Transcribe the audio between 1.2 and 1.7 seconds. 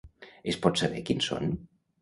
són?